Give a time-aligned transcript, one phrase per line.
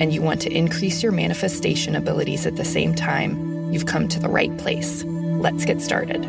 [0.00, 4.18] and you want to increase your manifestation abilities at the same time, you've come to
[4.18, 5.04] the right place.
[5.04, 6.24] Let's get started.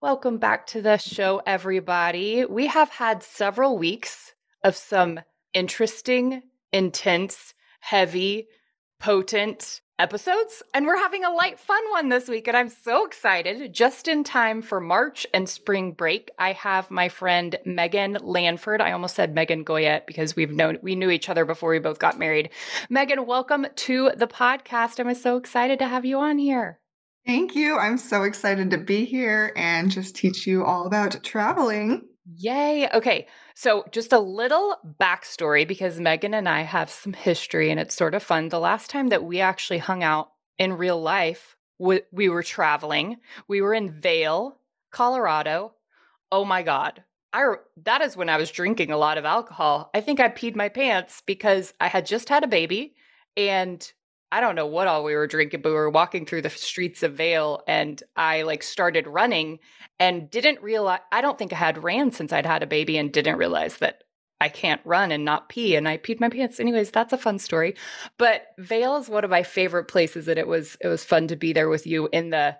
[0.00, 2.44] Welcome back to the show, everybody.
[2.44, 5.20] We have had several weeks of some
[5.52, 6.42] interesting,
[6.72, 8.48] intense, heavy,
[9.00, 12.48] potent episodes, and we're having a light, fun one this week.
[12.48, 13.72] And I'm so excited.
[13.72, 18.80] Just in time for March and spring break, I have my friend Megan Lanford.
[18.80, 21.98] I almost said Megan Goyette because we've known we knew each other before we both
[21.98, 22.50] got married.
[22.90, 24.98] Megan, welcome to the podcast.
[24.98, 26.80] I'm so excited to have you on here.
[27.26, 27.78] Thank you.
[27.78, 32.02] I'm so excited to be here and just teach you all about traveling.
[32.26, 32.88] Yay.
[32.92, 33.26] Okay.
[33.54, 38.14] So, just a little backstory because Megan and I have some history and it's sort
[38.14, 38.48] of fun.
[38.48, 43.18] The last time that we actually hung out in real life, we, we were traveling.
[43.46, 44.58] We were in Vail,
[44.90, 45.74] Colorado.
[46.32, 47.02] Oh my God.
[47.32, 49.90] I, that is when I was drinking a lot of alcohol.
[49.92, 52.94] I think I peed my pants because I had just had a baby
[53.36, 53.92] and
[54.34, 57.04] I don't know what all we were drinking, but we were walking through the streets
[57.04, 59.60] of Vail and I like started running
[60.00, 63.12] and didn't realize I don't think I had ran since I'd had a baby and
[63.12, 64.02] didn't realize that
[64.40, 66.58] I can't run and not pee and I peed my pants.
[66.58, 67.76] Anyways, that's a fun story.
[68.18, 71.36] But Vail is one of my favorite places and it was it was fun to
[71.36, 72.56] be there with you in the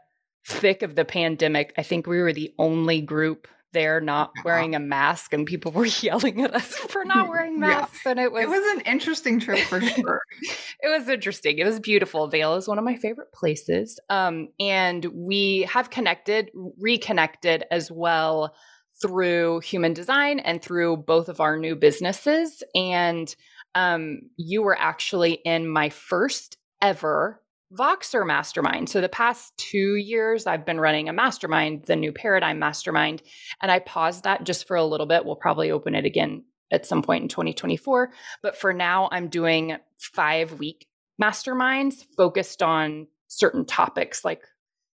[0.47, 1.75] thick of the pandemic.
[1.77, 5.85] I think we were the only group there not wearing a mask and people were
[6.01, 8.13] yelling at us for not wearing masks yeah.
[8.13, 10.23] and it was it was an interesting trip for sure.
[10.81, 11.59] It was interesting.
[11.59, 12.27] It was beautiful.
[12.29, 18.55] Vail is one of my favorite places um, and we have connected reconnected as well
[19.03, 23.35] through human design and through both of our new businesses and
[23.75, 27.41] um, you were actually in my first ever
[27.77, 28.89] Voxer Mastermind.
[28.89, 33.23] So, the past two years, I've been running a mastermind, the New Paradigm Mastermind,
[33.61, 35.25] and I paused that just for a little bit.
[35.25, 38.13] We'll probably open it again at some point in 2024.
[38.43, 40.87] But for now, I'm doing five week
[41.21, 44.43] masterminds focused on certain topics like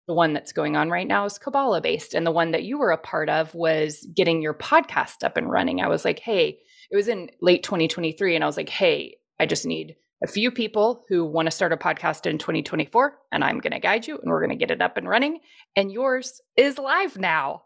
[0.06, 2.14] the one that's going on right now is Kabbalah based.
[2.14, 5.48] And the one that you were a part of was getting your podcast up and
[5.48, 5.80] running.
[5.80, 6.58] I was like, hey,
[6.90, 8.34] it was in late 2023.
[8.34, 11.72] And I was like, hey, I just need a few people who want to start
[11.72, 14.70] a podcast in 2024, and I'm going to guide you and we're going to get
[14.70, 15.40] it up and running.
[15.76, 17.62] And yours is live now.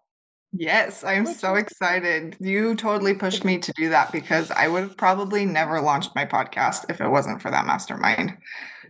[0.57, 2.37] Yes, I'm so excited.
[2.39, 6.25] You totally pushed me to do that because I would have probably never launched my
[6.25, 8.37] podcast if it wasn't for that mastermind.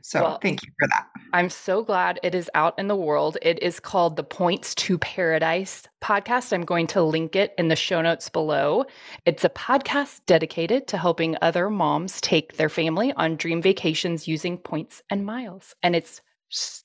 [0.07, 1.09] So well, thank you for that.
[1.33, 3.39] I'm so glad it is out in the world.
[3.41, 6.53] It is called the Points to Paradise podcast.
[6.53, 8.85] I'm going to link it in the show notes below.
[9.25, 14.59] It's a podcast dedicated to helping other moms take their family on dream vacations using
[14.59, 15.75] points and miles.
[15.83, 16.21] And it's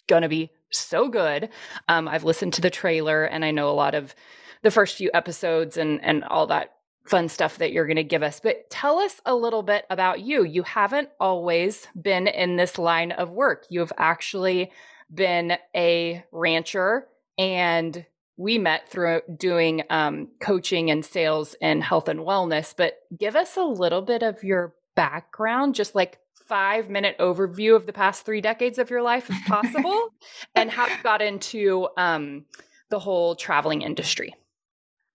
[0.07, 1.50] going to be so good.
[1.90, 4.16] Um, I've listened to the trailer and I know a lot of
[4.62, 6.78] the first few episodes and and all that
[7.09, 8.40] fun stuff that you're going to give us.
[8.40, 10.44] But tell us a little bit about you.
[10.44, 13.66] You haven't always been in this line of work.
[13.70, 14.72] You've actually
[15.14, 18.06] been a rancher and
[18.38, 22.74] we met through doing um, coaching and sales and health and wellness.
[22.78, 27.86] But give us a little bit of your background, just like five minute overview of
[27.86, 30.09] the past three decades of your life, if possible,
[30.56, 32.46] and how you got into um,
[32.90, 34.36] the whole traveling industry.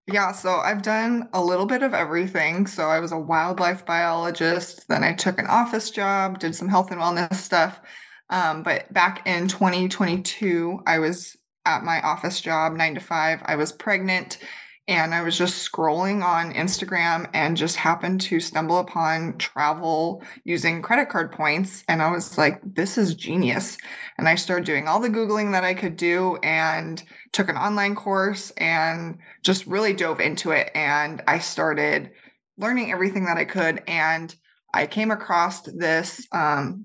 [0.06, 2.66] Yeah, so I've done a little bit of everything.
[2.66, 6.90] So I was a wildlife biologist, then I took an office job, did some health
[6.90, 7.80] and wellness stuff.
[8.28, 13.40] Um, but back in 2022, I was at my office job, nine to five.
[13.46, 14.38] I was pregnant
[14.86, 20.82] and I was just scrolling on Instagram and just happened to stumble upon travel using
[20.82, 21.84] credit card points.
[21.88, 23.78] And I was like, this is genius.
[24.18, 27.02] And I started doing all the Googling that I could do and
[27.32, 30.70] took an online course and just really dove into it.
[30.74, 32.10] And I started
[32.58, 33.82] learning everything that I could.
[33.88, 34.34] And
[34.74, 36.84] I came across this um,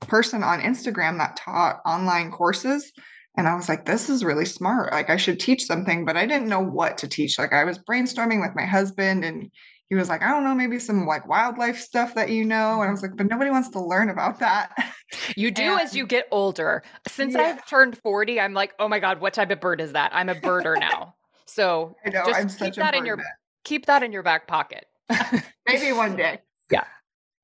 [0.00, 2.92] person on Instagram that taught online courses
[3.36, 4.92] and I was like, this is really smart.
[4.92, 7.38] Like, I should teach something, but I didn't know what to teach.
[7.38, 9.50] Like, I was brainstorming with my husband, and
[9.88, 12.80] he was like, I don't know, maybe some like wildlife stuff that you know.
[12.80, 14.72] And I was like, but nobody wants to learn about that.
[15.36, 16.82] You do and, as you get older.
[17.06, 17.42] Since yeah.
[17.42, 20.10] I've turned 40, I'm like, oh my God, what type of bird is that?
[20.12, 21.14] I'm a birder now.
[21.46, 23.18] So I know just I'm keep that in your
[23.62, 24.86] keep that in your back pocket.
[25.68, 26.40] Maybe one day.
[26.72, 26.84] Yeah.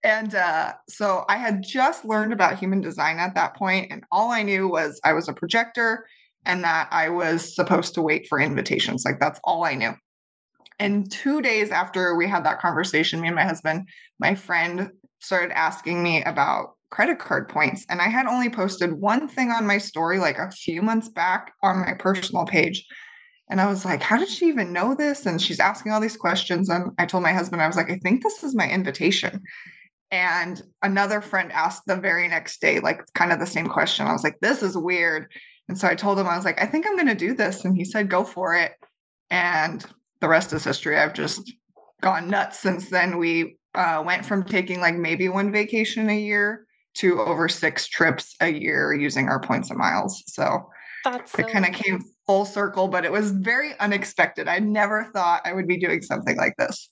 [0.05, 4.31] And uh, so I had just learned about human design at that point, and all
[4.31, 6.07] I knew was I was a projector
[6.45, 9.05] and that I was supposed to wait for invitations.
[9.05, 9.93] Like that's all I knew.
[10.79, 13.89] And two days after we had that conversation, me and my husband,
[14.19, 14.91] my friend
[15.21, 17.87] started asking me about credit card points.
[17.89, 21.53] And I had only posted one thing on my story like a few months back
[21.63, 22.85] on my personal page.
[23.49, 25.25] And I was like, how did she even know this?
[25.27, 26.69] And she's asking all these questions.
[26.69, 29.41] And I told my husband, I was like, I think this is my invitation.
[30.13, 34.07] And another friend asked the very next day, like kind of the same question.
[34.07, 35.33] I was like, this is weird.
[35.69, 37.65] And so I told him, I was like, I think I'm going to do this.
[37.65, 38.73] And he said, go for it.
[39.31, 39.85] And
[40.21, 40.99] the rest is history.
[40.99, 41.51] I've just
[42.03, 43.17] gone nuts since then.
[43.17, 46.67] We uh, went from taking like maybe one vacation a year
[46.97, 50.23] to over six trips a year using our points and miles.
[50.27, 50.69] So
[51.05, 54.47] That's it so kind of came full circle, but it was very unexpected.
[54.47, 56.91] I never thought I would be doing something like this.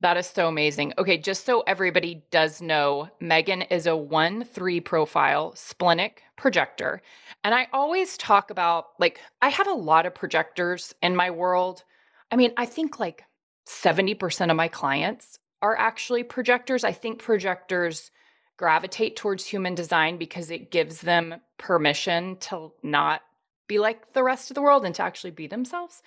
[0.00, 0.94] That is so amazing.
[0.96, 7.02] Okay, just so everybody does know, Megan is a 1 3 profile splenic projector.
[7.42, 11.82] And I always talk about, like, I have a lot of projectors in my world.
[12.30, 13.24] I mean, I think like
[13.66, 16.84] 70% of my clients are actually projectors.
[16.84, 18.12] I think projectors
[18.56, 23.22] gravitate towards human design because it gives them permission to not
[23.66, 26.02] be like the rest of the world and to actually be themselves.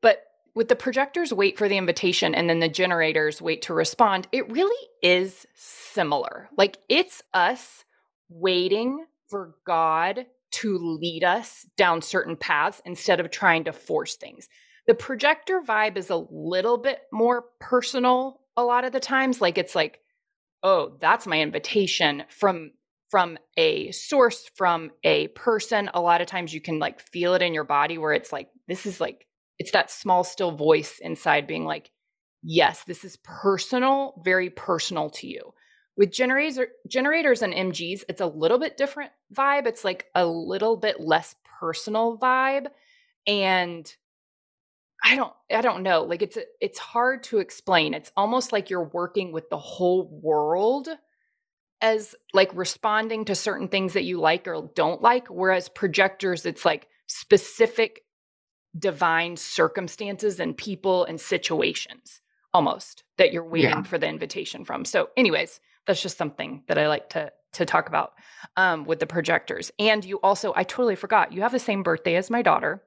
[0.00, 0.24] But
[0.54, 4.50] with the projectors wait for the invitation and then the generators wait to respond, it
[4.50, 6.48] really is similar.
[6.56, 7.84] Like it's us
[8.28, 14.48] waiting for God to lead us down certain paths instead of trying to force things.
[14.86, 19.58] The projector vibe is a little bit more personal a lot of the times like
[19.58, 19.98] it's like
[20.64, 22.70] oh, that's my invitation from
[23.10, 27.42] from a source from a person a lot of times you can like feel it
[27.42, 29.26] in your body where it's like this is like
[29.62, 31.92] it's that small still voice inside being like
[32.42, 35.54] yes this is personal very personal to you.
[35.96, 39.68] With generators generators and mgs it's a little bit different vibe.
[39.68, 42.66] It's like a little bit less personal vibe
[43.28, 43.94] and
[45.04, 46.02] i don't i don't know.
[46.02, 47.94] Like it's it's hard to explain.
[47.94, 50.88] It's almost like you're working with the whole world
[51.80, 56.64] as like responding to certain things that you like or don't like whereas projectors it's
[56.64, 58.02] like specific
[58.78, 62.20] divine circumstances and people and situations
[62.54, 63.82] almost that you're waiting yeah.
[63.82, 64.84] for the invitation from.
[64.84, 68.12] So anyways, that's just something that I like to to talk about
[68.56, 69.70] um, with the projectors.
[69.78, 72.82] And you also, I totally forgot, you have the same birthday as my daughter.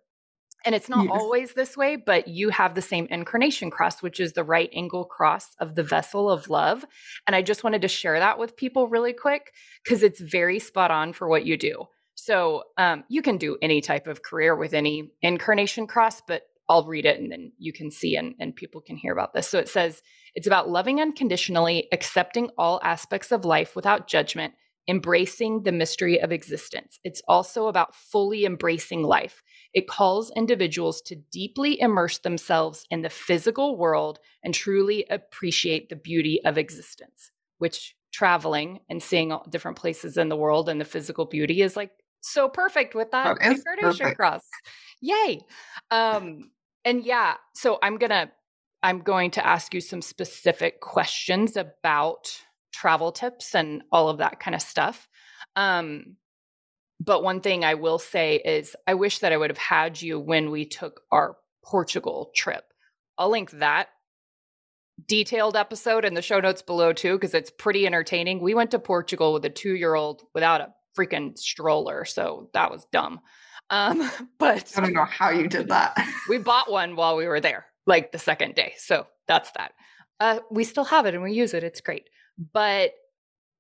[0.66, 1.12] And it's not yes.
[1.14, 5.06] always this way, but you have the same incarnation cross, which is the right angle
[5.06, 6.84] cross of the vessel of love.
[7.28, 9.54] And I just wanted to share that with people really quick
[9.84, 11.86] because it's very spot on for what you do.
[12.26, 16.88] So um, you can do any type of career with any incarnation cross, but I'll
[16.88, 19.48] read it and then you can see and, and people can hear about this.
[19.48, 20.02] So it says
[20.34, 24.56] it's about loving unconditionally, accepting all aspects of life without judgment,
[24.88, 27.00] embracing the mystery of existence.
[27.04, 29.44] It's also about fully embracing life.
[29.76, 35.96] It calls individuals to deeply immerse themselves in the physical world and truly appreciate the
[35.96, 37.30] beauty of existence,
[37.60, 41.92] which traveling and seeing different places in the world and the physical beauty is like
[42.26, 44.44] so perfect with that, that incarnation cross.
[45.02, 45.42] Yay.
[45.92, 46.52] Um,
[46.84, 48.32] and yeah, so I'm gonna
[48.84, 52.40] I'm going to ask you some specific questions about
[52.72, 55.08] travel tips and all of that kind of stuff.
[55.56, 56.18] Um,
[57.00, 60.20] but one thing I will say is I wish that I would have had you
[60.20, 62.64] when we took our Portugal trip.
[63.18, 63.88] I'll link that
[65.08, 68.40] detailed episode in the show notes below too because it's pretty entertaining.
[68.40, 72.06] We went to Portugal with a 2-year-old without a freaking stroller.
[72.06, 73.20] So that was dumb.
[73.70, 74.10] Um,
[74.40, 75.96] but I don't know how you did that.
[76.30, 78.74] we bought one while we were there, like the second day.
[78.78, 79.74] So that's that.
[80.20, 81.64] Uh, we still have it and we use it.
[81.64, 82.10] It's great.
[82.54, 82.92] But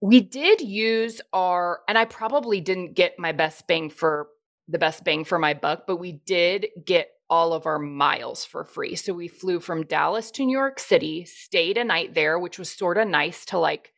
[0.01, 4.27] we did use our, and I probably didn't get my best bang for
[4.67, 8.63] the best bang for my buck, but we did get all of our miles for
[8.63, 8.95] free.
[8.95, 12.69] So we flew from Dallas to New York City, stayed a night there, which was
[12.69, 13.93] sort of nice to like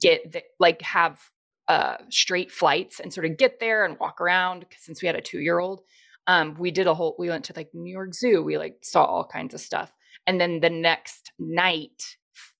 [0.00, 1.20] get the, like have
[1.68, 5.20] uh, straight flights and sort of get there and walk around since we had a
[5.20, 5.82] two year old.
[6.26, 8.42] Um, we did a whole, we went to like New York Zoo.
[8.42, 9.92] We like saw all kinds of stuff.
[10.26, 12.16] And then the next night,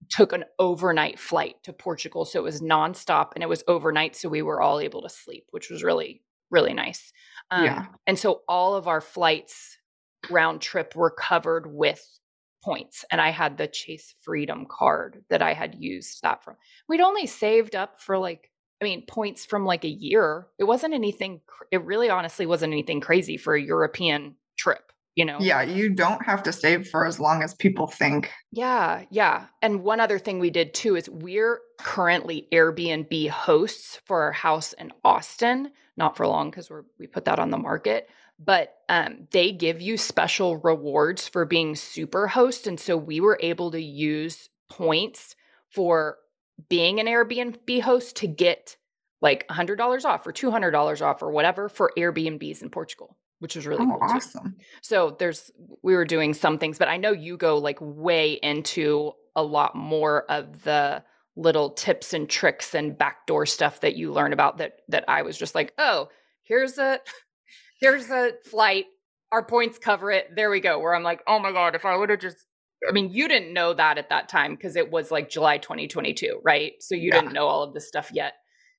[0.08, 2.24] took an overnight flight to Portugal.
[2.24, 4.16] So it was nonstop and it was overnight.
[4.16, 7.12] So we were all able to sleep, which was really, really nice.
[7.50, 7.86] Um, yeah.
[8.06, 9.78] And so all of our flights
[10.30, 12.04] round trip were covered with
[12.64, 13.04] points.
[13.10, 16.56] And I had the Chase Freedom card that I had used that from.
[16.88, 20.46] We'd only saved up for like I mean, points from like a year.
[20.58, 21.40] It wasn't anything,
[21.70, 24.92] it really honestly wasn't anything crazy for a European trip.
[25.16, 25.38] you know?
[25.40, 28.30] Yeah, you don't have to save for as long as people think.
[28.52, 29.46] Yeah, yeah.
[29.62, 34.74] And one other thing we did too is we're currently Airbnb hosts for our house
[34.74, 35.72] in Austin.
[35.96, 39.80] Not for long because we're we put that on the market, but um, they give
[39.80, 45.34] you special rewards for being super host, and so we were able to use points
[45.70, 46.18] for
[46.68, 48.76] being an Airbnb host to get
[49.20, 53.84] like $100 off or $200 off or whatever for Airbnbs in Portugal which was really
[53.84, 54.08] oh, cool.
[54.08, 54.14] Too.
[54.14, 54.56] Awesome.
[54.80, 55.50] So there's
[55.82, 59.74] we were doing some things, but I know you go like way into a lot
[59.74, 61.02] more of the
[61.36, 65.36] little tips and tricks and backdoor stuff that you learn about that that I was
[65.36, 66.08] just like, oh,
[66.42, 67.00] here's a
[67.80, 68.86] here's a flight.
[69.32, 70.34] Our points cover it.
[70.34, 70.78] There we go.
[70.78, 72.45] Where I'm like, oh my God, if I would have just
[72.88, 76.40] I mean, you didn't know that at that time because it was like July 2022,
[76.44, 76.74] right?
[76.80, 77.20] So you yeah.
[77.20, 78.34] didn't know all of this stuff yet.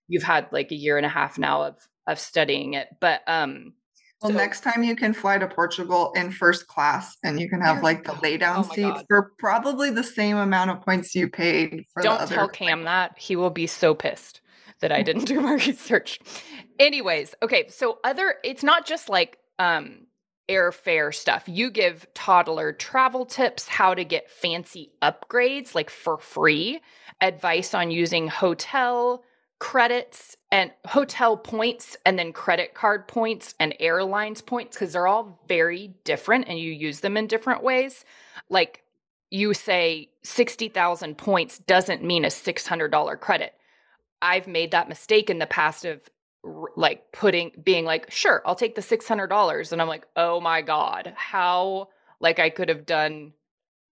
[0.08, 2.88] You've had like a year and a half now of of studying it.
[3.00, 3.74] But um
[4.22, 7.62] well, so, next time you can fly to Portugal in first class and you can
[7.62, 9.06] have like the lay down oh seat God.
[9.08, 13.18] for probably the same amount of points you paid for Don't tell Cam that.
[13.18, 14.42] He will be so pissed
[14.80, 16.20] that I didn't do my research.
[16.80, 20.07] Anyways, okay, so other it's not just like um
[20.50, 21.44] airfare stuff.
[21.48, 26.82] You give toddler travel tips, how to get fancy upgrades like for free,
[27.22, 29.24] advice on using hotel
[29.60, 35.40] credits and hotel points and then credit card points and airlines points because they're all
[35.48, 38.06] very different and you use them in different ways.
[38.50, 38.84] Like
[39.32, 43.54] you say 60,000 points doesn't mean a $600 credit.
[44.22, 46.02] I've made that mistake in the past of
[46.44, 51.14] like putting being like, "Sure, I'll take the $600." And I'm like, "Oh my god,
[51.16, 51.90] how
[52.20, 53.34] like I could have done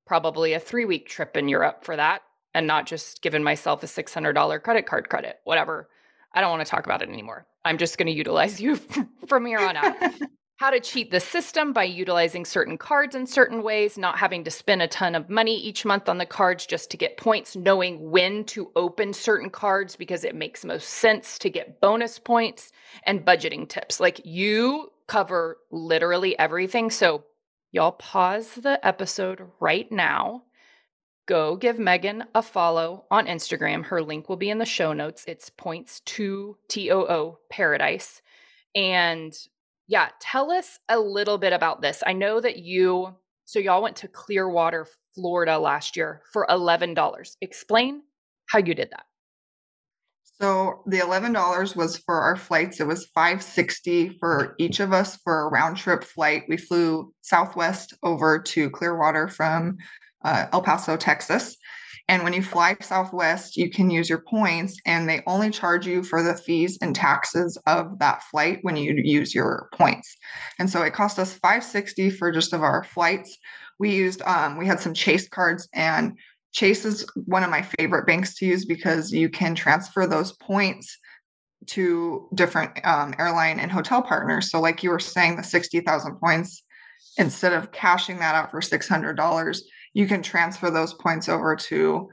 [0.06, 2.22] probably a 3-week trip in Europe for that
[2.54, 5.90] and not just given myself a $600 credit card credit, whatever.
[6.34, 7.46] I don't want to talk about it anymore.
[7.64, 8.78] I'm just going to utilize you
[9.28, 9.96] from here on out.
[10.57, 14.51] How to cheat the system by utilizing certain cards in certain ways, not having to
[14.51, 18.09] spend a ton of money each month on the cards just to get points, knowing
[18.09, 22.71] when to open certain cards because it makes most sense to get bonus points,
[23.03, 24.00] and budgeting tips.
[24.00, 26.89] Like you cover literally everything.
[26.89, 27.25] So,
[27.71, 30.43] y'all pause the episode right now
[31.25, 33.85] go give Megan a follow on Instagram.
[33.85, 35.25] Her link will be in the show notes.
[35.27, 38.21] It's points to T O O paradise.
[38.75, 39.33] And
[39.88, 42.01] yeah, tell us a little bit about this.
[42.06, 43.15] I know that you,
[43.46, 47.36] so y'all went to Clearwater, Florida last year for $11.
[47.42, 48.01] Explain
[48.48, 49.06] how you did that.
[50.42, 52.82] So the eleven dollars was for our flights.
[52.82, 56.44] It was five sixty for each of us for a round trip flight.
[56.50, 59.77] We flew Southwest over to Clearwater from
[60.25, 61.56] uh, El Paso, Texas.
[62.07, 66.03] And when you fly Southwest, you can use your points, and they only charge you
[66.03, 70.15] for the fees and taxes of that flight when you use your points.
[70.59, 73.38] And so it cost us 560 for just of our flights.
[73.79, 76.17] We used um, we had some Chase cards, and
[76.51, 80.97] Chase is one of my favorite banks to use because you can transfer those points
[81.67, 84.51] to different um, airline and hotel partners.
[84.51, 86.63] So, like you were saying, the 60,000 points,
[87.17, 89.59] instead of cashing that out for $600,
[89.96, 92.10] you can transfer those points over to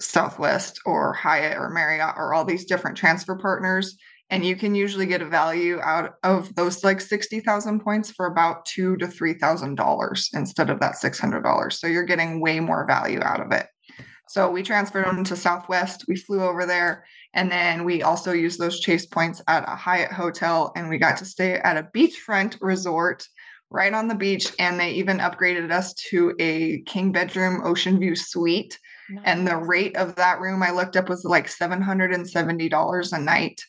[0.00, 3.96] Southwest or Hyatt or Marriott or all these different transfer partners.
[4.28, 8.66] And you can usually get a value out of those like 60,000 points for about
[8.66, 11.72] two to $3,000 instead of that $600.
[11.72, 13.66] So you're getting way more value out of it.
[14.28, 16.04] So we transferred them to Southwest.
[16.08, 17.04] We flew over there.
[17.32, 20.72] And then we also used those chase points at a Hyatt hotel.
[20.76, 23.26] And we got to stay at a beachfront resort
[23.72, 24.52] right on the beach.
[24.58, 28.78] And they even upgraded us to a king bedroom ocean view suite.
[29.10, 29.22] Nice.
[29.24, 33.60] And the rate of that room I looked up was like $770 a night.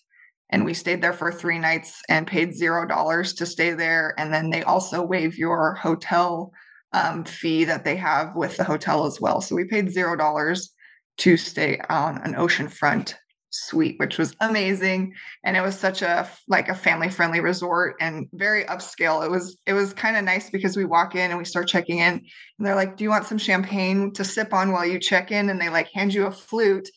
[0.50, 4.14] And we stayed there for three nights and paid zero dollars to stay there.
[4.18, 6.52] And then they also waive your hotel
[6.92, 9.42] um, fee that they have with the hotel as well.
[9.42, 10.72] So we paid zero dollars
[11.18, 13.16] to stay on an oceanfront
[13.54, 15.14] suite which was amazing.
[15.44, 19.24] And it was such a like a family friendly resort and very upscale.
[19.24, 22.00] It was it was kind of nice because we walk in and we start checking
[22.00, 25.32] in and they're like do you want some champagne to sip on while you check
[25.32, 25.50] in?
[25.50, 26.90] And they like hand you a flute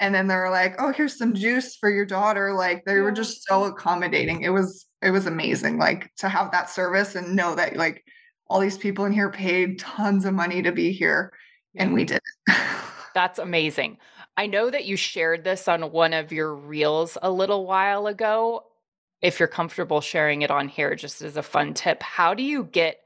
[0.00, 2.52] and then they're like oh here's some juice for your daughter.
[2.52, 4.42] Like they were just so accommodating.
[4.42, 8.04] It was it was amazing like to have that service and know that like
[8.48, 11.32] all these people in here paid tons of money to be here
[11.76, 12.20] and we did
[13.14, 13.96] that's amazing
[14.40, 18.64] I know that you shared this on one of your reels a little while ago.
[19.20, 22.64] If you're comfortable sharing it on here, just as a fun tip, how do you
[22.64, 23.00] get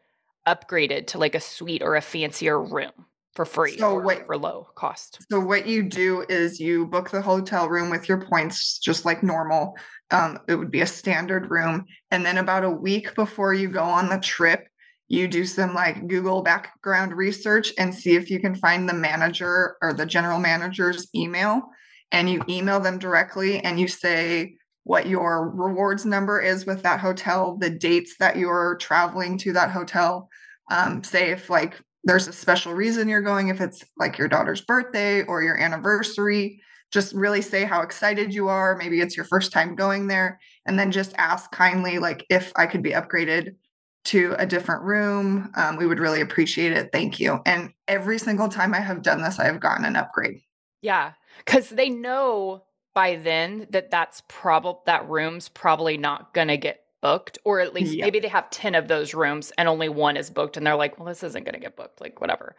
[0.46, 2.92] upgraded to like a suite or a fancier room
[3.34, 5.26] for free so what, for low cost?
[5.28, 9.24] So, what you do is you book the hotel room with your points just like
[9.24, 9.76] normal.
[10.12, 11.84] Um, it would be a standard room.
[12.12, 14.68] And then, about a week before you go on the trip,
[15.08, 19.76] you do some like Google background research and see if you can find the manager
[19.82, 21.62] or the general manager's email
[22.11, 27.00] and you email them directly and you say what your rewards number is with that
[27.00, 30.28] hotel, the dates that you're traveling to that hotel.
[30.70, 34.61] Um, say if like there's a special reason you're going, if it's like your daughter's
[34.61, 36.61] birthday or your anniversary,
[36.92, 38.76] just really say how excited you are.
[38.76, 40.38] Maybe it's your first time going there.
[40.66, 43.56] And then just ask kindly, like, if I could be upgraded
[44.04, 45.50] to a different room.
[45.56, 46.90] Um, we would really appreciate it.
[46.92, 47.40] Thank you.
[47.46, 50.40] And every single time I have done this, I have gotten an upgrade.
[50.82, 56.56] Yeah, because they know by then that that's probably that room's probably not going to
[56.56, 60.16] get booked, or at least maybe they have ten of those rooms and only one
[60.16, 62.56] is booked, and they're like, "Well, this isn't going to get booked." Like whatever.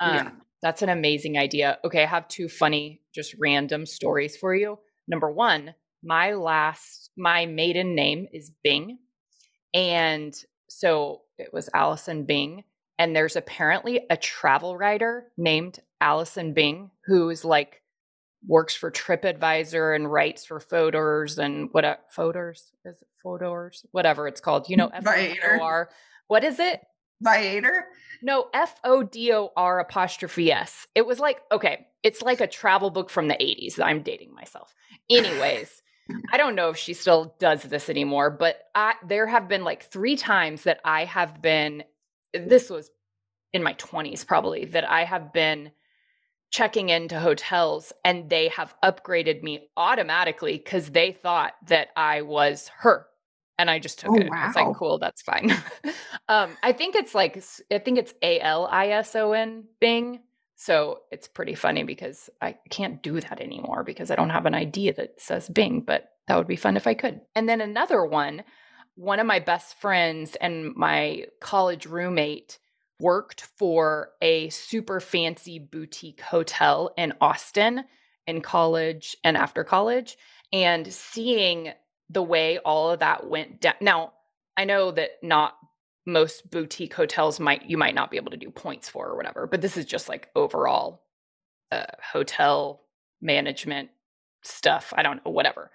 [0.00, 0.30] Um, yeah.
[0.62, 1.78] That's an amazing idea.
[1.84, 4.78] Okay, I have two funny, just random stories for you.
[5.06, 8.98] Number one, my last, my maiden name is Bing.
[9.72, 10.34] And
[10.68, 12.64] so it was Allison Bing.
[12.98, 17.82] And there's apparently a travel writer named Allison Bing who is like
[18.46, 24.40] works for TripAdvisor and writes for Fodor's and what Fodor's is it Fodor's whatever it's
[24.40, 24.68] called.
[24.68, 25.90] You know, F O R.
[26.26, 26.80] What is it?
[27.20, 27.86] Viator.
[28.22, 30.86] No, F O D O R apostrophe S.
[30.94, 33.80] It was like okay, it's like a travel book from the 80s.
[33.80, 34.74] I'm dating myself.
[35.10, 35.82] Anyways.
[36.32, 39.84] I don't know if she still does this anymore, but I, there have been like
[39.84, 41.84] three times that I have been,
[42.32, 42.90] this was
[43.52, 45.70] in my 20s probably, that I have been
[46.50, 52.70] checking into hotels and they have upgraded me automatically because they thought that I was
[52.78, 53.06] her.
[53.58, 54.30] And I just took oh, it.
[54.30, 54.46] Wow.
[54.46, 55.50] It's like, cool, that's fine.
[56.28, 60.20] um, I think it's like, I think it's A L I S O N Bing.
[60.60, 64.56] So it's pretty funny because I can't do that anymore because I don't have an
[64.56, 67.20] idea that says Bing, but that would be fun if I could.
[67.36, 68.42] And then another one,
[68.96, 72.58] one of my best friends and my college roommate
[72.98, 77.84] worked for a super fancy boutique hotel in Austin
[78.26, 80.18] in college and after college
[80.52, 81.70] and seeing
[82.10, 83.74] the way all of that went down.
[83.80, 84.12] Now,
[84.56, 85.57] I know that not
[86.08, 89.46] most boutique hotels might you might not be able to do points for or whatever
[89.46, 91.02] but this is just like overall
[91.70, 92.82] uh, hotel
[93.20, 93.90] management
[94.42, 95.70] stuff i don't know whatever.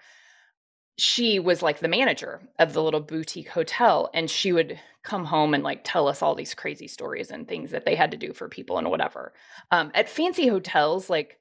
[0.96, 5.52] She was like the manager of the little boutique hotel and she would come home
[5.52, 8.32] and like tell us all these crazy stories and things that they had to do
[8.32, 9.32] for people and whatever.
[9.72, 11.38] Um, at fancy hotels like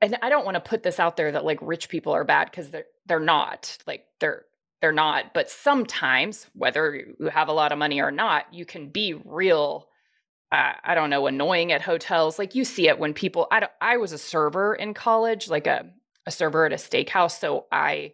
[0.00, 2.50] and i don't want to put this out there that like rich people are bad
[2.50, 4.44] because they're they're not like they're
[4.80, 5.34] they're not.
[5.34, 9.88] But sometimes, whether you have a lot of money or not, you can be real.
[10.52, 12.38] Uh, I don't know, annoying at hotels.
[12.38, 13.46] Like you see it when people.
[13.50, 15.90] I don't, I was a server in college, like a
[16.26, 18.12] a server at a steakhouse, so I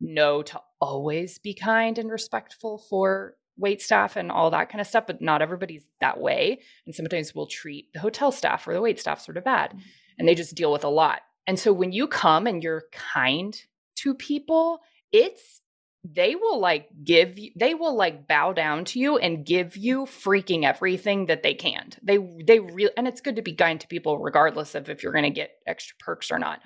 [0.00, 4.86] know to always be kind and respectful for wait staff and all that kind of
[4.86, 5.06] stuff.
[5.06, 9.00] But not everybody's that way, and sometimes we'll treat the hotel staff or the wait
[9.00, 9.80] staff sort of bad, mm-hmm.
[10.18, 11.20] and they just deal with a lot.
[11.46, 13.60] And so when you come and you're kind
[13.96, 15.61] to people, it's
[16.04, 20.04] they will like give you they will like bow down to you and give you
[20.04, 23.86] freaking everything that they can they they really and it's good to be kind to
[23.86, 26.60] people regardless of if you're going to get extra perks or not.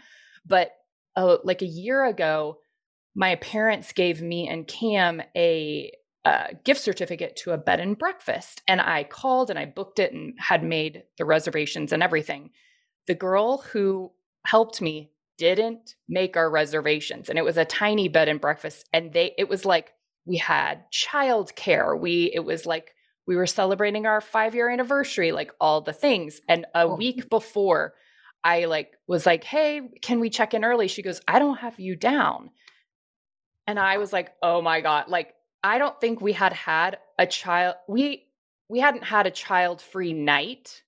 [0.47, 0.71] But
[1.17, 2.59] uh, like a year ago
[3.15, 5.91] my parents gave me and cam a
[6.25, 10.13] uh, gift certificate to a bed and breakfast and i called and i booked it
[10.13, 12.51] and had made the reservations and everything.
[13.07, 14.13] The girl who
[14.45, 17.29] helped me didn't make our reservations.
[17.29, 19.93] And it was a tiny bed and breakfast and they it was like
[20.25, 21.99] we had childcare.
[21.99, 22.95] We it was like
[23.27, 26.41] we were celebrating our 5 year anniversary like all the things.
[26.49, 26.97] And a oh.
[26.97, 27.95] week before
[28.45, 30.89] i like was like hey can we check in early?
[30.89, 32.51] She goes i don't have you down.
[33.67, 35.09] And i was like oh my god.
[35.09, 38.27] Like i don't think we had had a child we
[38.69, 40.83] we hadn't had a child free night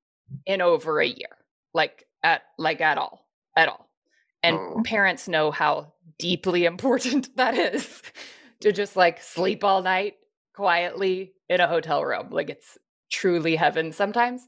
[0.46, 1.36] in over a year
[1.72, 3.87] like at like at all at all
[4.42, 4.82] and oh.
[4.84, 8.02] parents know how deeply important that is
[8.60, 10.14] to just like sleep all night
[10.54, 12.28] quietly in a hotel room.
[12.30, 12.78] Like it's
[13.10, 14.46] truly heaven sometimes.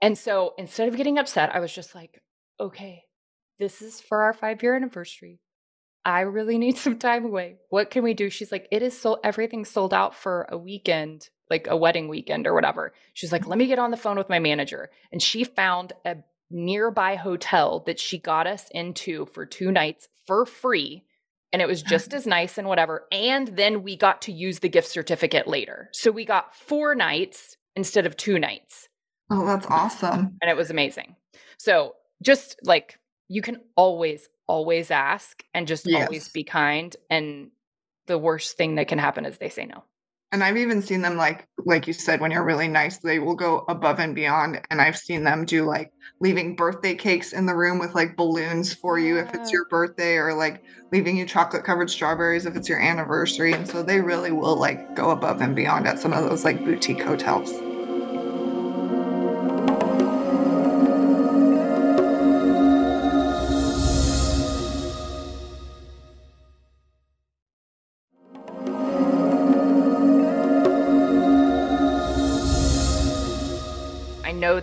[0.00, 2.22] And so instead of getting upset, I was just like,
[2.58, 3.04] okay,
[3.58, 5.40] this is for our five year anniversary.
[6.04, 7.56] I really need some time away.
[7.68, 8.30] What can we do?
[8.30, 12.46] She's like, it is so everything's sold out for a weekend, like a wedding weekend
[12.46, 12.92] or whatever.
[13.12, 14.90] She's like, let me get on the phone with my manager.
[15.12, 16.16] And she found a
[16.50, 21.04] nearby hotel that she got us into for two nights for free.
[21.52, 23.06] And it was just as nice and whatever.
[23.10, 25.88] And then we got to use the gift certificate later.
[25.92, 28.88] So we got four nights instead of two nights.
[29.30, 30.36] Oh, that's awesome.
[30.40, 31.16] And it was amazing.
[31.58, 36.06] So just like you can always, always ask and just yes.
[36.06, 36.94] always be kind.
[37.08, 37.50] And
[38.06, 39.84] the worst thing that can happen is they say no.
[40.32, 43.34] And I've even seen them like like you said when you're really nice, they will
[43.34, 44.60] go above and beyond.
[44.70, 48.72] And I've seen them do like leaving birthday cakes in the room with like balloons
[48.72, 50.62] for you if it's your birthday or like
[50.92, 53.52] leaving you chocolate covered strawberries if it's your anniversary.
[53.52, 56.64] And so they really will like go above and beyond at some of those like
[56.64, 57.52] boutique hotels.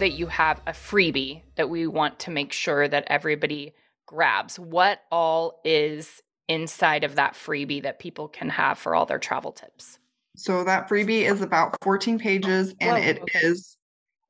[0.07, 3.73] That you have a freebie that we want to make sure that everybody
[4.05, 4.57] grabs.
[4.57, 9.51] What all is inside of that freebie that people can have for all their travel
[9.51, 9.99] tips?
[10.37, 13.39] So that freebie is about 14 pages and Whoa, it okay.
[13.39, 13.75] is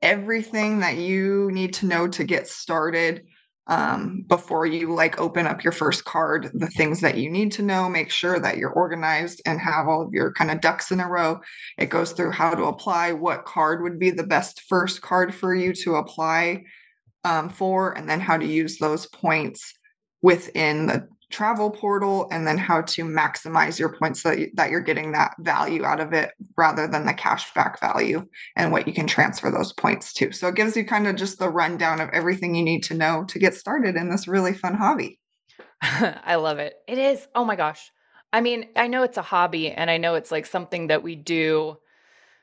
[0.02, 3.28] everything that you need to know to get started
[3.68, 7.62] um, before you like open up your first card the things that you need to
[7.62, 11.00] know make sure that you're organized and have all of your kind of ducks in
[11.00, 11.40] a row.
[11.78, 15.54] It goes through how to apply what card would be the best first card for
[15.54, 16.64] you to apply
[17.24, 19.74] um, for and then how to use those points
[20.22, 25.12] within the travel portal and then how to maximize your points so that you're getting
[25.12, 29.52] that value out of it rather than the cashback value and what you can transfer
[29.52, 30.32] those points to.
[30.32, 33.26] So it gives you kind of just the rundown of everything you need to know
[33.26, 35.20] to get started in this really fun hobby.
[35.82, 36.76] I love it.
[36.88, 37.28] It is.
[37.36, 37.92] Oh my gosh.
[38.32, 41.16] I mean, I know it's a hobby and I know it's like something that we
[41.16, 41.78] do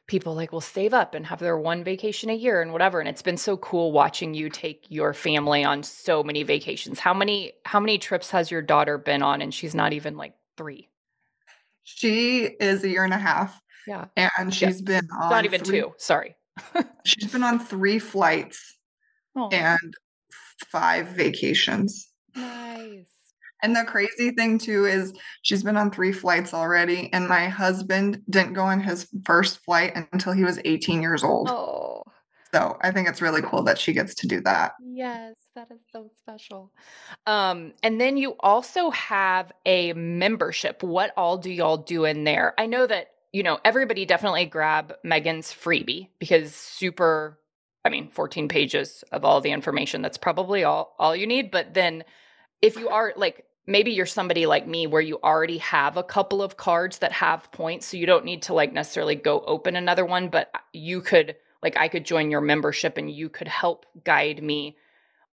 [0.06, 3.08] people like will save up and have their one vacation a year and whatever and
[3.08, 6.98] it's been so cool watching you take your family on so many vacations.
[6.98, 10.34] How many how many trips has your daughter been on and she's not even like
[10.56, 10.88] 3
[11.84, 14.06] she is a year and a half yeah.
[14.16, 15.00] and she's yeah.
[15.00, 16.36] been on not even three, two sorry.
[17.04, 18.78] She's been on three flights
[19.36, 19.48] oh.
[19.48, 19.94] and
[20.70, 22.08] five vacations.
[22.34, 23.13] Nice
[23.64, 28.22] and the crazy thing too is she's been on three flights already, and my husband
[28.28, 31.48] didn't go on his first flight until he was 18 years old.
[31.50, 32.02] Oh.
[32.52, 34.74] So I think it's really cool that she gets to do that.
[34.80, 36.70] Yes, that is so special.
[37.26, 40.82] Um, and then you also have a membership.
[40.84, 42.54] What all do y'all do in there?
[42.56, 47.40] I know that, you know, everybody definitely grab Megan's freebie because super
[47.86, 50.00] I mean, 14 pages of all the information.
[50.00, 51.50] That's probably all all you need.
[51.50, 52.04] But then
[52.62, 56.42] if you are like maybe you're somebody like me where you already have a couple
[56.42, 60.04] of cards that have points so you don't need to like necessarily go open another
[60.04, 64.42] one but you could like I could join your membership and you could help guide
[64.42, 64.76] me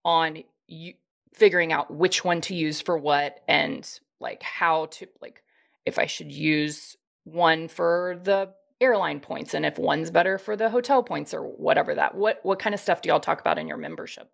[0.04, 0.94] on you
[1.34, 3.88] figuring out which one to use for what and
[4.20, 5.42] like how to like
[5.84, 10.70] if I should use one for the airline points and if one's better for the
[10.70, 13.68] hotel points or whatever that what what kind of stuff do y'all talk about in
[13.68, 14.30] your membership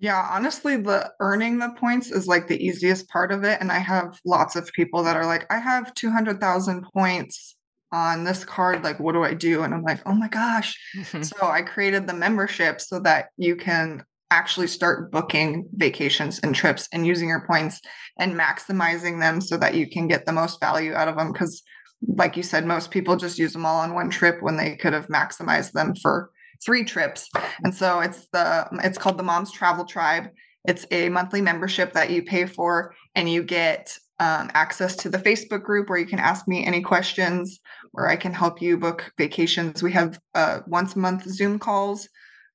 [0.00, 3.60] yeah, honestly, the earning the points is like the easiest part of it.
[3.60, 7.54] And I have lots of people that are like, I have 200,000 points
[7.92, 8.82] on this card.
[8.82, 9.62] Like, what do I do?
[9.62, 10.74] And I'm like, oh my gosh.
[10.96, 11.22] Mm-hmm.
[11.22, 16.88] so I created the membership so that you can actually start booking vacations and trips
[16.94, 17.80] and using your points
[18.18, 21.30] and maximizing them so that you can get the most value out of them.
[21.30, 21.62] Because,
[22.06, 24.94] like you said, most people just use them all on one trip when they could
[24.94, 26.30] have maximized them for
[26.64, 27.28] three trips.
[27.64, 30.28] And so it's the it's called the Moms Travel Tribe.
[30.66, 35.18] It's a monthly membership that you pay for, and you get um, access to the
[35.18, 37.58] Facebook group where you can ask me any questions,
[37.92, 39.82] where I can help you book vacations.
[39.82, 42.06] We have uh, once a month Zoom calls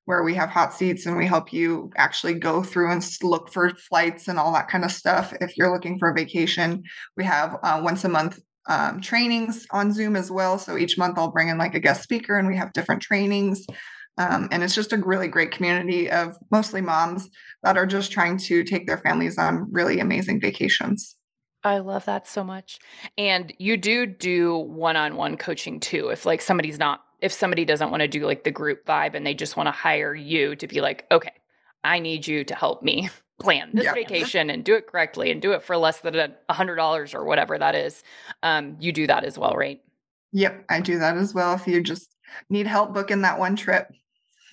[0.06, 3.70] where we have hot seats and we help you actually go through and look for
[3.70, 5.34] flights and all that kind of stuff.
[5.40, 6.84] If you're looking for a vacation,
[7.16, 8.38] we have uh, once a month
[8.68, 10.58] um, trainings on Zoom as well.
[10.58, 13.66] So each month I'll bring in like a guest speaker and we have different trainings.
[14.18, 17.28] Um, and it's just a really great community of mostly moms
[17.62, 21.16] that are just trying to take their families on really amazing vacations.
[21.64, 22.78] I love that so much.
[23.18, 26.08] And you do do one-on-one coaching too.
[26.08, 29.26] If like somebody's not if somebody doesn't want to do like the group vibe and
[29.26, 31.32] they just want to hire you to be like, "Okay,
[31.82, 33.08] I need you to help me
[33.40, 33.94] plan this yeah.
[33.94, 37.24] vacation and do it correctly and do it for less than a hundred dollars or
[37.24, 38.02] whatever that is.
[38.42, 39.80] Um, you do that as well, right?
[40.32, 41.54] Yep, I do that as well.
[41.54, 42.14] If you just
[42.50, 43.88] need help booking that one trip.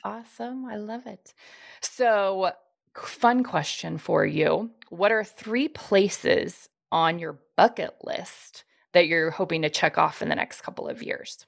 [0.04, 0.66] Awesome.
[0.66, 1.34] I love it.
[1.82, 2.52] So,
[2.96, 4.72] fun question for you.
[4.90, 8.64] What are three places on your bucket list
[8.94, 11.46] that you're hoping to check off in the next couple of years?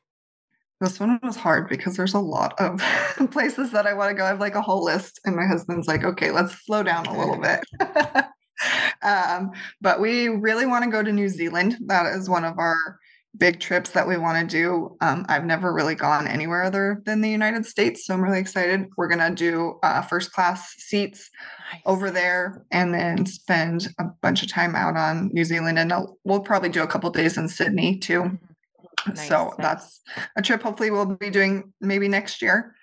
[0.81, 2.81] This one was hard because there's a lot of
[3.31, 4.25] places that I want to go.
[4.25, 7.17] I have like a whole list, and my husband's like, okay, let's slow down a
[7.17, 7.59] little bit.
[9.01, 11.77] um, but we really want to go to New Zealand.
[11.85, 12.75] That is one of our
[13.37, 14.97] big trips that we want to do.
[15.01, 18.87] Um, I've never really gone anywhere other than the United States, so I'm really excited.
[18.97, 21.29] We're gonna do uh, first class seats
[21.71, 21.81] nice.
[21.85, 26.17] over there, and then spend a bunch of time out on New Zealand, and I'll,
[26.23, 28.37] we'll probably do a couple days in Sydney too.
[29.07, 30.01] Nice, so that's
[30.35, 32.75] a trip hopefully we'll be doing maybe next year.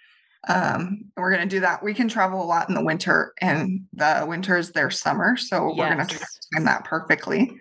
[0.48, 1.84] Um, we're going to do that.
[1.84, 5.36] We can travel a lot in the winter, and the winter is their summer.
[5.36, 5.78] So yes.
[5.78, 6.18] we're going to
[6.54, 7.56] time that perfectly.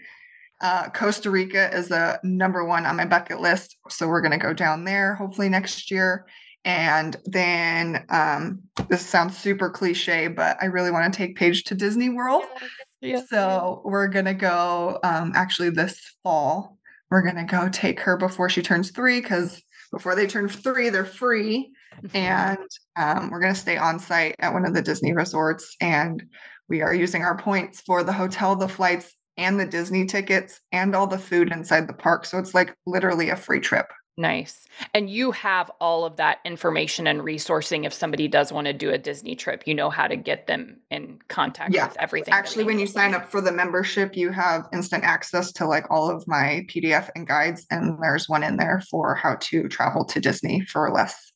[0.62, 3.78] Uh, Costa Rica is the number one on my bucket list.
[3.89, 6.28] So we're going to go down there hopefully next year.
[6.63, 11.76] And then um, this sounds super cliche, but I really want to take Paige to
[11.76, 12.43] Disney World.
[13.02, 13.28] Yes.
[13.30, 16.78] So we're going to go um, actually this fall.
[17.10, 20.89] We're going to go take her before she turns three because before they turn three,
[20.89, 21.71] they're free.
[22.04, 22.15] Mm-hmm.
[22.15, 25.76] And um, we're going to stay on site at one of the Disney resorts.
[25.82, 26.24] And
[26.69, 30.96] we are using our points for the hotel, the flights, and the Disney tickets, and
[30.96, 32.26] all the food inside the park.
[32.26, 33.92] So it's like literally a free trip.
[34.18, 34.68] Nice.
[34.94, 38.92] And you have all of that information and resourcing if somebody does want to do
[38.92, 39.64] a Disney trip.
[39.66, 41.88] You know how to get them in contact yeah.
[41.88, 42.34] with everything.
[42.34, 46.10] Actually, when you sign up for the membership, you have instant access to like all
[46.10, 47.66] of my PDF and guides.
[47.72, 51.32] And there's one in there for how to travel to Disney for less.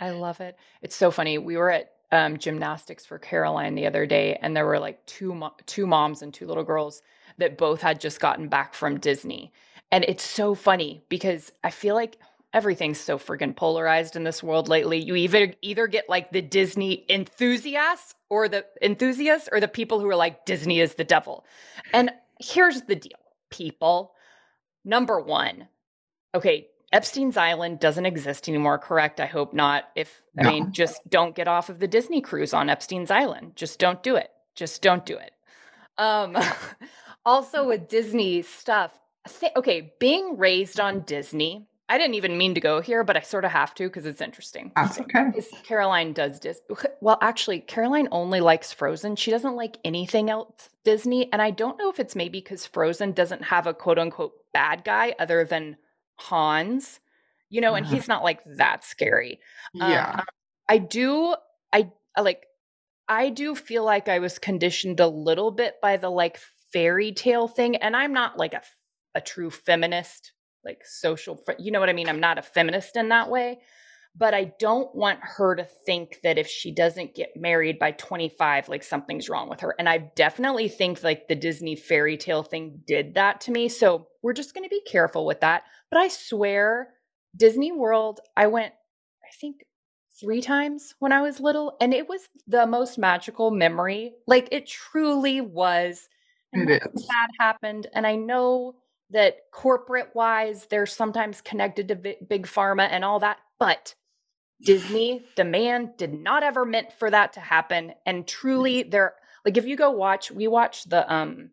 [0.00, 0.56] I love it.
[0.82, 1.38] It's so funny.
[1.38, 5.34] We were at um, gymnastics for Caroline the other day, and there were like two
[5.34, 7.02] mo- two moms and two little girls
[7.38, 9.52] that both had just gotten back from Disney
[9.90, 12.18] and it's so funny because I feel like
[12.52, 14.98] everything's so freaking polarized in this world lately.
[14.98, 20.08] You either either get like the Disney enthusiasts or the enthusiasts or the people who
[20.08, 21.44] are like Disney is the devil.
[21.92, 23.18] And here's the deal,
[23.50, 24.12] people.
[24.84, 25.66] Number 1.
[26.34, 29.20] Okay, Epstein's Island doesn't exist anymore, correct?
[29.20, 29.84] I hope not.
[29.94, 30.48] If no.
[30.48, 33.56] I mean, just don't get off of the Disney cruise on Epstein's Island.
[33.56, 34.30] Just don't do it.
[34.54, 35.32] Just don't do it.
[35.98, 36.36] Um
[37.26, 38.98] also with Disney stuff,
[39.40, 43.20] th- okay, being raised on Disney, I didn't even mean to go here, but I
[43.20, 44.72] sort of have to because it's interesting.
[44.74, 45.30] That's okay.
[45.64, 46.62] Caroline does Disney.
[47.00, 49.16] Well, actually, Caroline only likes Frozen.
[49.16, 51.30] She doesn't like anything else Disney.
[51.32, 54.82] And I don't know if it's maybe because Frozen doesn't have a quote unquote bad
[54.82, 55.76] guy other than
[56.16, 56.98] Hans,
[57.50, 57.94] you know, and mm-hmm.
[57.94, 59.38] he's not like that scary.
[59.72, 60.16] Yeah.
[60.18, 60.24] Um,
[60.68, 61.36] I do,
[61.72, 62.46] I like,
[63.06, 66.40] I do feel like I was conditioned a little bit by the like
[66.76, 67.76] fairy tale thing.
[67.76, 68.60] And I'm not like a
[69.16, 70.32] a true feminist,
[70.64, 72.08] like social, you know what I mean?
[72.08, 73.60] I'm not a feminist in that way,
[74.14, 78.68] but I don't want her to think that if she doesn't get married by 25,
[78.68, 79.74] like something's wrong with her.
[79.78, 83.70] And I definitely think like the Disney fairy tale thing did that to me.
[83.70, 85.62] So we're just going to be careful with that.
[85.90, 86.90] But I swear,
[87.34, 88.74] Disney World, I went,
[89.24, 89.64] I think
[90.20, 94.12] three times when I was little, and it was the most magical memory.
[94.26, 96.08] Like it truly was.
[96.60, 97.06] And it is.
[97.06, 98.76] Bad happened, and I know
[99.10, 103.38] that corporate wise, they're sometimes connected to big pharma and all that.
[103.58, 103.94] But
[104.62, 107.92] Disney, the man did not ever meant for that to happen.
[108.04, 109.14] And truly, they're
[109.44, 111.50] like, if you go watch, we watch the um,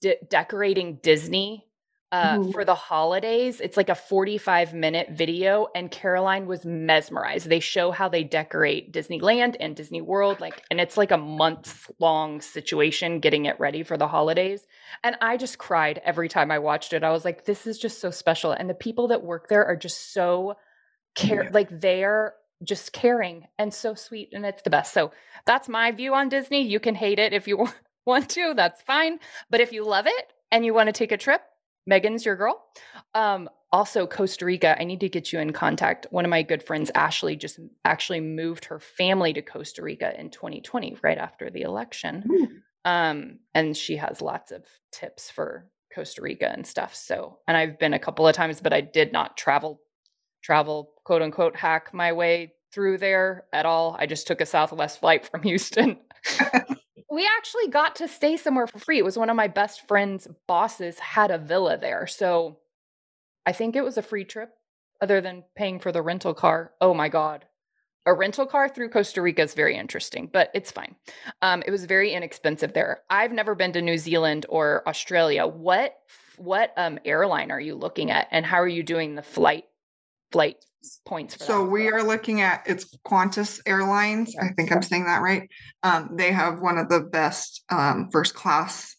[0.00, 1.66] de- decorating Disney
[2.12, 3.60] uh, for the holidays.
[3.60, 7.48] It's like a 45 minute video, and Caroline was mesmerized.
[7.48, 11.90] They show how they decorate Disneyland and Disney World, like, and it's like a month
[11.98, 14.66] long situation getting it ready for the holidays.
[15.04, 17.04] And I just cried every time I watched it.
[17.04, 18.52] I was like, this is just so special.
[18.52, 20.56] And the people that work there are just so
[21.14, 21.50] care, yeah.
[21.52, 24.92] like, they're just caring and so sweet, and it's the best.
[24.92, 25.12] So
[25.46, 26.62] that's my view on Disney.
[26.62, 27.68] You can hate it if you
[28.04, 29.20] want to, that's fine.
[29.48, 31.42] But if you love it and you want to take a trip,
[31.86, 32.62] Megan's your girl.
[33.14, 36.06] Um, also, Costa Rica, I need to get you in contact.
[36.10, 40.30] One of my good friends, Ashley, just actually moved her family to Costa Rica in
[40.30, 42.62] 2020, right after the election.
[42.84, 46.94] Um, and she has lots of tips for Costa Rica and stuff.
[46.94, 49.80] So, and I've been a couple of times, but I did not travel,
[50.42, 53.96] travel, quote unquote, hack my way through there at all.
[53.98, 55.98] I just took a Southwest flight from Houston.
[57.10, 58.98] we actually got to stay somewhere for free.
[58.98, 62.06] It was one of my best friend's bosses had a villa there.
[62.06, 62.58] So
[63.44, 64.50] I think it was a free trip
[65.00, 66.72] other than paying for the rental car.
[66.80, 67.46] Oh my God.
[68.06, 70.96] A rental car through Costa Rica is very interesting, but it's fine.
[71.42, 73.02] Um, it was very inexpensive there.
[73.10, 75.46] I've never been to New Zealand or Australia.
[75.46, 75.96] What
[76.38, 79.64] what um, airline are you looking at, and how are you doing the flight
[80.32, 80.56] flight
[81.06, 85.48] points so we are looking at it's qantas airlines i think i'm saying that right.
[85.82, 88.96] Um, they have one of the best um, first class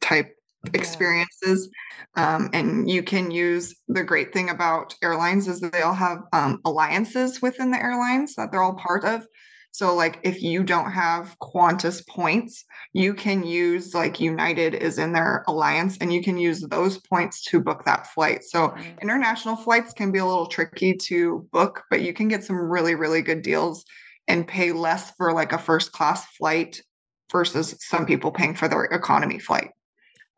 [0.00, 0.34] type
[0.74, 1.70] experiences.
[2.16, 6.18] Um, and you can use the great thing about airlines is that they all have
[6.32, 9.26] um, alliances within the airlines that they're all part of
[9.70, 15.12] so, like, if you don't have Qantas points, you can use like United is in
[15.12, 18.44] their alliance and you can use those points to book that flight.
[18.44, 22.56] So, international flights can be a little tricky to book, but you can get some
[22.56, 23.84] really, really good deals
[24.26, 26.82] and pay less for like a first class flight
[27.30, 29.70] versus some people paying for their economy flight.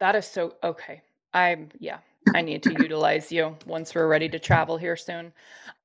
[0.00, 1.02] That is so okay.
[1.32, 1.98] I'm, yeah,
[2.34, 5.32] I need to utilize you once we're ready to travel here soon.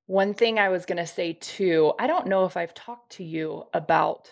[0.08, 3.24] One thing I was going to say too, I don't know if I've talked to
[3.24, 4.32] you about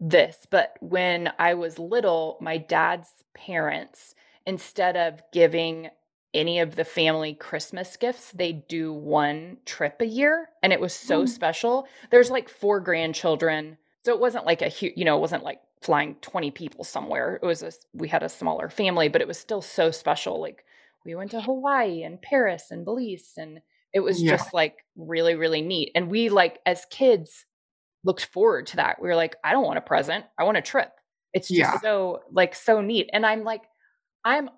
[0.00, 4.14] this, but when I was little, my dad's parents,
[4.46, 5.90] instead of giving
[6.34, 10.48] any of the family Christmas gifts, they do one trip a year.
[10.62, 11.28] And it was so mm.
[11.28, 11.86] special.
[12.10, 13.76] There's like four grandchildren.
[14.04, 17.38] So it wasn't like a huge, you know, it wasn't like flying 20 people somewhere.
[17.42, 20.40] It was a, we had a smaller family, but it was still so special.
[20.40, 20.64] Like
[21.04, 23.60] we went to Hawaii and Paris and Belize and
[23.92, 24.30] it was yeah.
[24.30, 25.92] just like really, really neat.
[25.94, 27.46] And we like as kids
[28.04, 29.00] looked forward to that.
[29.00, 30.24] We were like, I don't want a present.
[30.38, 30.90] I want a trip.
[31.32, 31.80] It's just yeah.
[31.80, 33.10] so like so neat.
[33.12, 33.62] And I'm like,
[34.24, 34.50] I'm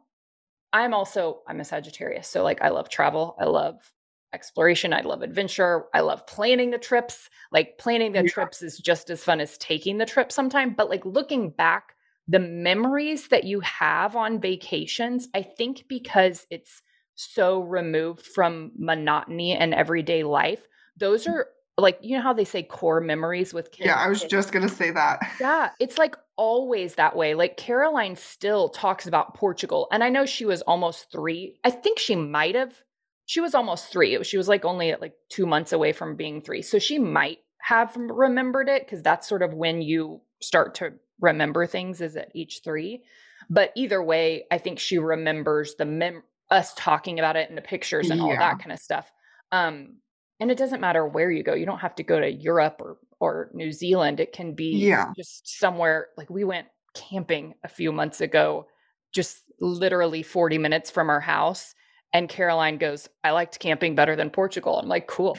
[0.73, 2.29] I'm also I'm a Sagittarius.
[2.29, 3.37] So like I love travel.
[3.41, 3.93] I love
[4.33, 4.93] exploration.
[4.93, 5.85] I love adventure.
[5.95, 7.31] I love planning the trips.
[7.53, 8.29] Like planning the yeah.
[8.29, 10.75] trips is just as fun as taking the trip sometimes.
[10.77, 11.95] But like looking back,
[12.27, 16.83] the memories that you have on vacations, I think because it's
[17.15, 21.33] so removed from monotony and everyday life, those mm.
[21.33, 24.53] are like you know how they say core memories with kids yeah i was just
[24.53, 29.89] gonna say that yeah it's like always that way like caroline still talks about portugal
[29.91, 32.83] and i know she was almost three i think she might have
[33.27, 36.63] she was almost three she was like only like two months away from being three
[36.63, 41.67] so she might have remembered it because that's sort of when you start to remember
[41.67, 43.03] things is at each three
[43.49, 46.23] but either way i think she remembers the mem
[46.55, 48.27] us talking about it and the pictures and yeah.
[48.27, 49.11] all that kind of stuff
[49.53, 49.97] um
[50.41, 52.97] and it doesn't matter where you go you don't have to go to europe or
[53.21, 55.13] or new zealand it can be yeah.
[55.17, 58.67] just somewhere like we went camping a few months ago
[59.13, 61.75] just literally 40 minutes from our house
[62.13, 65.37] and caroline goes i liked camping better than portugal i'm like cool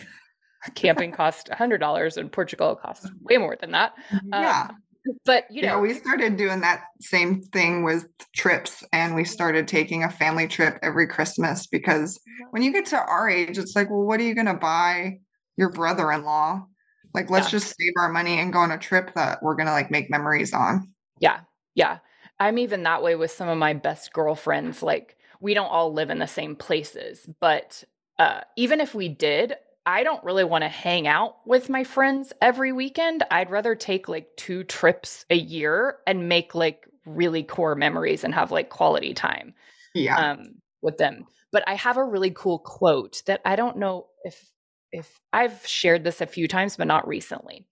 [0.74, 3.94] camping cost $100 and portugal costs way more than that
[4.26, 4.78] yeah um,
[5.26, 9.68] but you know yeah, we started doing that same thing with trips and we started
[9.68, 12.20] taking a family trip every christmas because
[12.52, 15.20] when you get to our age it's like well what are you going to buy
[15.58, 16.66] your brother-in-law?
[17.14, 17.60] Like let's yeah.
[17.60, 20.10] just save our money and go on a trip that we're going to like make
[20.10, 20.92] memories on.
[21.20, 21.42] Yeah
[21.76, 22.00] yeah.
[22.40, 26.10] I'm even that way with some of my best girlfriends like we don't all live
[26.10, 27.84] in the same places but
[28.20, 32.34] uh, even if we did I don't really want to hang out with my friends
[32.42, 33.24] every weekend.
[33.30, 38.34] I'd rather take like two trips a year and make like really core memories and
[38.34, 39.54] have like quality time
[39.94, 40.32] yeah.
[40.32, 41.26] um, with them.
[41.52, 44.52] But I have a really cool quote that I don't know if
[44.92, 47.68] if I've shared this a few times, but not recently.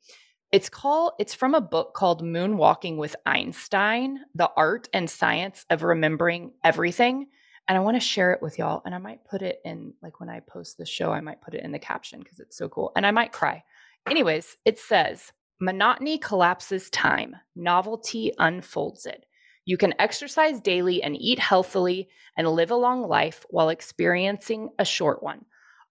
[0.51, 5.83] It's called it's from a book called Moonwalking with Einstein: The Art and Science of
[5.83, 7.27] Remembering Everything
[7.67, 8.81] and I want to share it with y'all.
[8.85, 11.53] And I might put it in, like when I post the show, I might put
[11.53, 12.91] it in the caption because it's so cool.
[12.95, 13.63] And I might cry.
[14.09, 19.25] Anyways, it says monotony collapses time, novelty unfolds it.
[19.65, 24.83] You can exercise daily and eat healthily and live a long life while experiencing a
[24.83, 25.45] short one.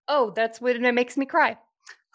[0.08, 1.56] Oh, that's when it makes me cry.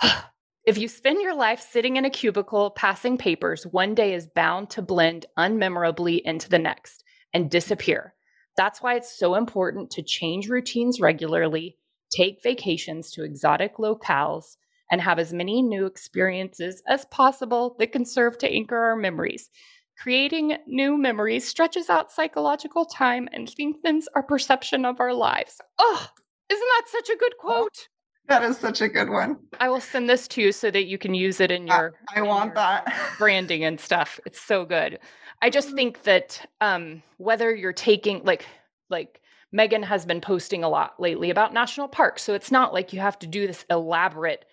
[0.65, 4.70] if you spend your life sitting in a cubicle passing papers, one day is bound
[4.72, 8.13] to blend unmemorably into the next and disappear.
[8.58, 11.78] That's why it's so important to change routines regularly,
[12.12, 14.58] take vacations to exotic locales,
[14.91, 19.50] and have as many new experiences as possible that can serve to anchor our memories.
[19.98, 25.60] Creating new memories stretches out psychological time and lengthens our perception of our lives.
[25.78, 26.08] Oh,
[26.50, 27.89] isn't that such a good quote?
[28.28, 29.38] That is such a good one.
[29.60, 31.96] I will send this to you so that you can use it in your.
[32.13, 34.20] I, I want your that branding and stuff.
[34.26, 35.00] It's so good.
[35.41, 38.45] I just think that um, whether you're taking like
[38.89, 39.21] like
[39.52, 43.00] Megan has been posting a lot lately about national parks, so it's not like you
[43.00, 44.45] have to do this elaborate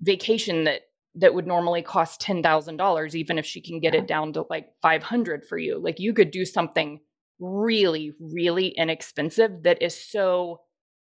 [0.00, 0.82] vacation that
[1.16, 4.44] that would normally cost ten thousand dollars, even if she can get it down to
[4.50, 5.78] like five hundred for you.
[5.78, 7.00] Like you could do something
[7.38, 10.60] really, really inexpensive that is so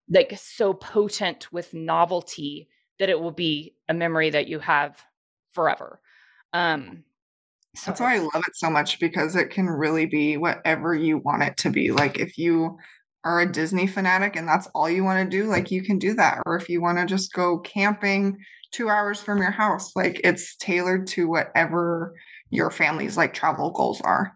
[0.08, 5.02] like so potent with novelty that it will be a memory that you have
[5.52, 6.00] forever.
[6.52, 7.04] Um,
[7.76, 11.18] so That's why I love it so much because it can really be whatever you
[11.18, 11.92] want it to be.
[11.92, 12.78] Like if you
[13.24, 16.14] are a Disney fanatic and that's all you want to do, like you can do
[16.14, 16.42] that.
[16.46, 18.38] Or if you want to just go camping
[18.72, 22.14] two hours from your house, like it's tailored to whatever
[22.50, 24.32] your family's like travel goals are.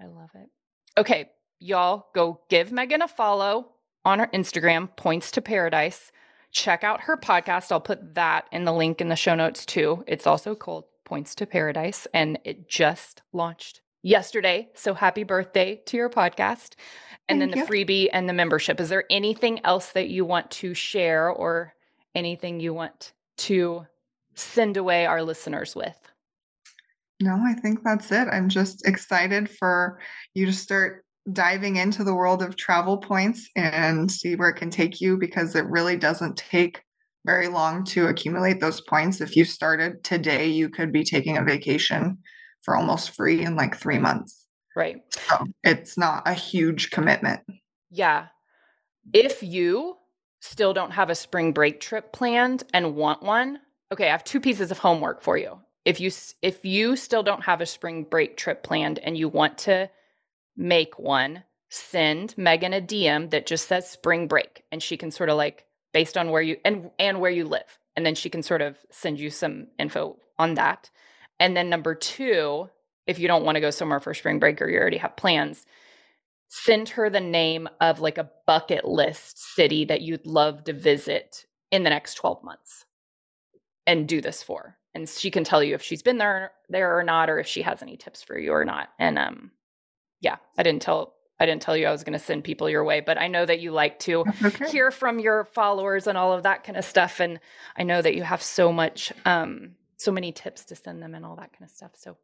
[0.00, 0.48] I love it.
[0.96, 1.28] Okay,
[1.58, 3.72] y'all go give Megan a follow
[4.04, 6.12] on her Instagram, Points to Paradise.
[6.52, 7.70] Check out her podcast.
[7.70, 10.04] I'll put that in the link in the show notes too.
[10.06, 14.68] It's also called Points to Paradise, and it just launched yesterday.
[14.74, 16.76] So happy birthday to your podcast.
[17.28, 17.66] And Thank then the you.
[17.66, 18.78] freebie and the membership.
[18.78, 21.74] Is there anything else that you want to share or
[22.14, 23.86] anything you want to
[24.36, 25.98] send away our listeners with?
[27.20, 28.28] No, I think that's it.
[28.28, 29.98] I'm just excited for
[30.34, 34.70] you to start diving into the world of travel points and see where it can
[34.70, 36.84] take you because it really doesn't take
[37.24, 39.20] very long to accumulate those points.
[39.20, 42.18] If you started today, you could be taking a vacation
[42.62, 44.46] for almost free in like three months.
[44.76, 45.02] Right.
[45.10, 47.40] So it's not a huge commitment.
[47.90, 48.26] Yeah.
[49.12, 49.96] If you
[50.40, 53.58] still don't have a spring break trip planned and want one,
[53.92, 55.58] okay, I have two pieces of homework for you.
[55.84, 56.10] If you
[56.42, 59.90] if you still don't have a spring break trip planned and you want to
[60.56, 65.30] make one, send Megan a DM that just says spring break and she can sort
[65.30, 67.78] of like based on where you and and where you live.
[67.96, 70.90] And then she can sort of send you some info on that.
[71.38, 72.68] And then number 2,
[73.06, 75.66] if you don't want to go somewhere for spring break or you already have plans,
[76.48, 81.46] send her the name of like a bucket list city that you'd love to visit
[81.70, 82.84] in the next 12 months
[83.86, 87.02] and do this for and she can tell you if she's been there there or
[87.02, 89.50] not or if she has any tips for you or not and um
[90.20, 92.84] yeah i didn't tell i didn't tell you i was going to send people your
[92.84, 94.70] way but i know that you like to okay.
[94.70, 97.40] hear from your followers and all of that kind of stuff and
[97.76, 101.24] i know that you have so much um so many tips to send them and
[101.26, 102.16] all that kind of stuff so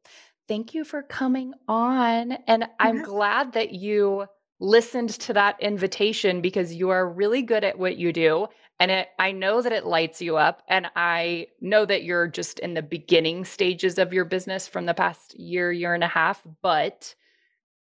[0.49, 2.33] thank you for coming on.
[2.47, 2.71] And yes.
[2.79, 4.27] I'm glad that you
[4.59, 8.47] listened to that invitation because you are really good at what you do.
[8.79, 10.63] And it, I know that it lights you up.
[10.69, 14.95] And I know that you're just in the beginning stages of your business from the
[14.95, 16.43] past year, year and a half.
[16.63, 17.15] But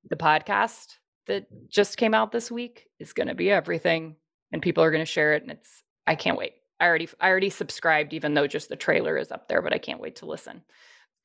[0.09, 0.95] the podcast
[1.27, 4.15] that just came out this week is going to be everything.
[4.51, 5.43] And people are going to share it.
[5.43, 6.53] And it's, I can't wait.
[6.79, 9.77] I already, I already subscribed, even though just the trailer is up there, but I
[9.77, 10.61] can't wait to listen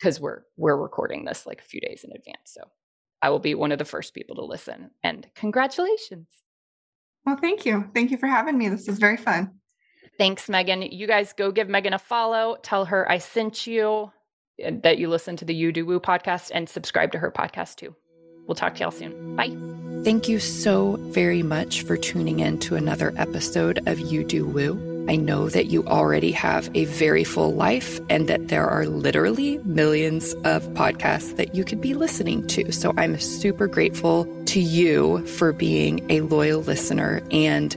[0.03, 2.53] because we're we're recording this like a few days in advance.
[2.53, 2.63] So
[3.21, 4.91] I will be one of the first people to listen.
[5.03, 6.27] And congratulations.
[7.25, 7.89] Well, thank you.
[7.95, 8.69] Thank you for having me.
[8.69, 9.53] This is very fun.
[10.19, 10.83] Thanks, Megan.
[10.83, 12.57] You guys go give Megan a follow.
[12.63, 14.11] Tell her I sent you,
[14.59, 17.95] that you listen to the You Do Woo podcast, and subscribe to her podcast too.
[18.47, 19.37] We'll talk to y'all soon.
[19.37, 19.57] Bye.
[20.05, 25.07] Thank you so very much for tuning in to another episode of You Do Woo.
[25.09, 29.59] I know that you already have a very full life and that there are literally
[29.59, 32.71] millions of podcasts that you could be listening to.
[32.73, 37.21] So I'm super grateful to you for being a loyal listener.
[37.33, 37.77] And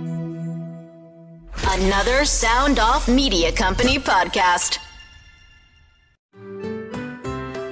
[1.67, 4.79] Another Sound Off Media Company podcast.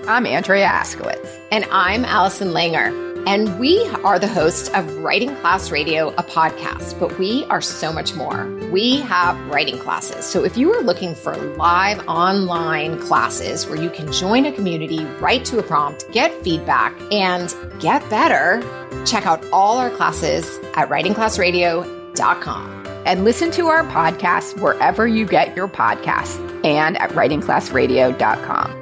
[0.07, 1.37] I'm Andrea Askowitz.
[1.51, 3.07] And I'm Allison Langer.
[3.27, 7.91] And we are the hosts of Writing Class Radio, a podcast, but we are so
[7.91, 8.45] much more.
[8.71, 10.23] We have writing classes.
[10.25, 15.03] So if you are looking for live online classes where you can join a community,
[15.19, 18.63] write to a prompt, get feedback, and get better,
[19.05, 22.78] check out all our classes at writingclassradio.com.
[23.05, 28.78] And listen to our podcast wherever you get your podcasts and at writingclassradio.com.